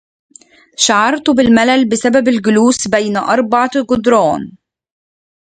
شعرت 0.77 1.29
بالملل 1.29 1.89
بسبب 1.89 2.27
الجلوس 2.27 2.87
بين 2.87 3.17
أربعة 3.17 3.69
جدران. 3.91 4.51